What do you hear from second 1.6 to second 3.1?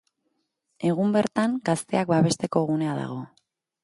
gazteak babesteko gunea